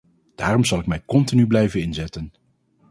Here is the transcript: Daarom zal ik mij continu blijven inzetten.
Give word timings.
Daarom 0.35 0.65
zal 0.65 0.79
ik 0.79 0.85
mij 0.85 1.05
continu 1.05 1.47
blijven 1.47 1.81
inzetten. 1.81 2.31